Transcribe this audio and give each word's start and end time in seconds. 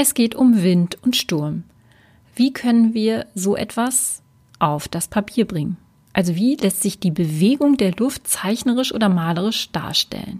Es 0.00 0.14
geht 0.14 0.36
um 0.36 0.62
Wind 0.62 0.96
und 1.02 1.16
Sturm. 1.16 1.64
Wie 2.36 2.52
können 2.52 2.94
wir 2.94 3.26
so 3.34 3.56
etwas 3.56 4.22
auf 4.60 4.86
das 4.86 5.08
Papier 5.08 5.44
bringen? 5.44 5.76
Also 6.12 6.36
wie 6.36 6.54
lässt 6.54 6.82
sich 6.82 7.00
die 7.00 7.10
Bewegung 7.10 7.76
der 7.76 7.96
Luft 7.96 8.28
zeichnerisch 8.28 8.94
oder 8.94 9.08
malerisch 9.08 9.72
darstellen? 9.72 10.38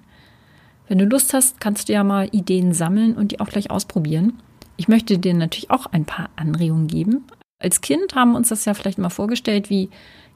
Wenn 0.87 0.99
du 0.99 1.07
Lust 1.07 1.35
hast, 1.35 1.61
kannst 1.61 1.89
du 1.89 1.93
ja 1.93 2.05
mal 2.05 2.29
Ideen 2.31 2.73
sammeln 2.73 3.17
und 3.17 3.33
die 3.33 3.41
auch 3.41 3.49
gleich 3.49 3.69
ausprobieren. 3.69 4.35
Ich 4.77 4.87
möchte 4.87 5.19
dir 5.19 5.35
natürlich 5.35 5.73
auch 5.73 5.87
ein 5.87 6.05
paar 6.05 6.31
Anregungen 6.37 6.87
geben. 6.87 7.25
Als 7.61 7.81
Kind 7.81 8.15
haben 8.15 8.33
wir 8.33 8.37
uns 8.37 8.51
das 8.51 8.65
ja 8.65 8.75
vielleicht 8.75 8.99
mal 8.99 9.11
vorgestellt 9.11 9.71
wie 9.71 9.91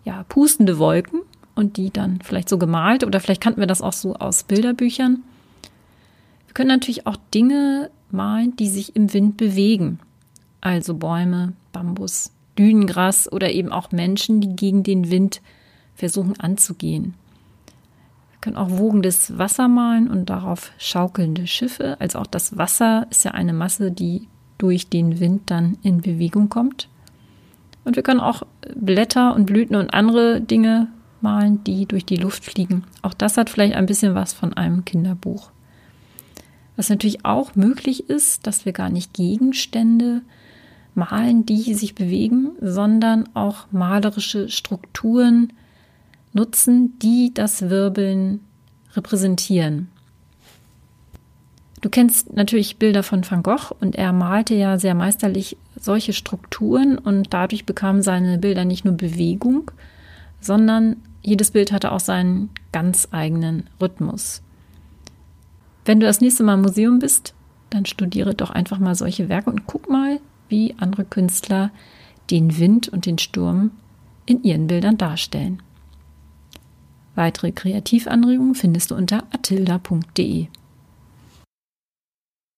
ja, 0.04 0.25
pustende 0.25 0.79
Wolken 0.79 1.20
und 1.54 1.77
die 1.77 1.91
dann 1.91 2.18
vielleicht 2.25 2.48
so 2.48 2.59
gemalt 2.59 3.04
oder 3.04 3.20
vielleicht 3.20 3.41
kannten 3.41 3.61
wir 3.61 3.68
das 3.68 3.82
auch 3.82 3.93
so 3.93 4.16
aus 4.16 4.43
Bilderbüchern. 4.43 5.23
Wir 6.53 6.55
können 6.55 6.69
natürlich 6.69 7.07
auch 7.07 7.16
Dinge 7.32 7.91
malen, 8.11 8.55
die 8.57 8.69
sich 8.69 8.95
im 8.95 9.14
Wind 9.14 9.39
bewegen. 9.39 10.01
Also 10.61 10.92
Bäume, 10.92 11.55
Bambus, 11.73 12.30
Dünengras 12.59 13.33
oder 13.33 13.51
eben 13.52 13.73
auch 13.73 13.91
Menschen, 13.91 14.42
die 14.42 14.55
gegen 14.55 14.83
den 14.83 15.11
Wind 15.11 15.41
versuchen 15.95 16.38
anzugehen. 16.38 17.15
Wir 18.33 18.41
können 18.42 18.59
auch 18.59 18.69
wogendes 18.69 19.38
Wasser 19.38 19.66
malen 19.66 20.11
und 20.11 20.28
darauf 20.28 20.73
schaukelnde 20.77 21.47
Schiffe. 21.47 21.97
Also 22.01 22.19
auch 22.19 22.27
das 22.27 22.59
Wasser 22.59 23.06
ist 23.09 23.25
ja 23.25 23.30
eine 23.30 23.55
Masse, 23.55 23.91
die 23.91 24.28
durch 24.59 24.91
den 24.91 25.20
Wind 25.20 25.50
dann 25.50 25.78
in 25.83 26.03
Bewegung 26.03 26.50
kommt. 26.50 26.91
Und 27.84 27.97
wir 27.97 28.03
können 28.03 28.20
auch 28.20 28.42
Blätter 28.77 29.34
und 29.34 29.47
Blüten 29.47 29.75
und 29.75 29.95
andere 29.95 30.42
Dinge 30.42 30.89
malen, 31.23 31.64
die 31.64 31.87
durch 31.87 32.05
die 32.05 32.16
Luft 32.16 32.45
fliegen. 32.45 32.84
Auch 33.00 33.14
das 33.14 33.39
hat 33.39 33.48
vielleicht 33.48 33.75
ein 33.75 33.87
bisschen 33.87 34.14
was 34.14 34.34
von 34.34 34.53
einem 34.53 34.84
Kinderbuch. 34.84 35.50
Was 36.77 36.89
natürlich 36.89 37.25
auch 37.25 37.55
möglich 37.55 38.09
ist, 38.09 38.47
dass 38.47 38.65
wir 38.65 38.73
gar 38.73 38.91
nicht 38.91 39.12
Gegenstände 39.12 40.23
malen, 40.95 41.47
die 41.47 41.75
sich 41.75 41.95
bewegen, 41.95 42.53
sondern 42.61 43.29
auch 43.34 43.67
malerische 43.70 44.48
Strukturen 44.48 45.53
nutzen, 46.33 46.98
die 46.98 47.33
das 47.34 47.69
Wirbeln 47.69 48.41
repräsentieren. 48.95 49.89
Du 51.81 51.91
kennst 51.91 52.33
natürlich 52.33 52.77
Bilder 52.77 53.03
von 53.03 53.29
Van 53.29 53.42
Gogh 53.42 53.75
und 53.81 53.97
er 53.97 54.12
malte 54.12 54.55
ja 54.55 54.79
sehr 54.79 54.95
meisterlich 54.95 55.57
solche 55.79 56.12
Strukturen 56.12 56.97
und 56.97 57.34
dadurch 57.34 57.67
bekamen 57.67 58.03
seine 58.03 58.39
Bilder 58.39 58.64
nicht 58.64 58.84
nur 58.84 58.95
Bewegung, 58.95 59.73
sondern 60.41 60.97
jedes 61.23 61.51
Bild 61.51 61.73
hatte 61.73 61.91
auch 61.91 62.01
seinen 62.01 62.51
ganz 62.70 63.09
eigenen 63.11 63.69
Rhythmus. 63.81 64.42
Wenn 65.84 66.00
du 66.00 66.06
das 66.06 66.20
nächste 66.20 66.44
Mal 66.44 66.55
im 66.55 66.62
Museum 66.62 66.98
bist, 66.98 67.34
dann 67.70 67.86
studiere 67.86 68.34
doch 68.34 68.50
einfach 68.50 68.78
mal 68.78 68.94
solche 68.94 69.28
Werke 69.28 69.50
und 69.50 69.66
guck 69.66 69.89
mal, 69.89 70.20
wie 70.48 70.74
andere 70.78 71.05
Künstler 71.05 71.70
den 72.30 72.58
Wind 72.58 72.89
und 72.89 73.06
den 73.06 73.19
Sturm 73.19 73.70
in 74.27 74.42
ihren 74.44 74.66
Bildern 74.66 74.98
darstellen. 74.98 75.62
Weitere 77.14 77.52
Kreativanregungen 77.52 78.55
findest 78.55 78.91
du 78.91 78.94
unter 78.94 79.24
atilda.de. 79.33 80.47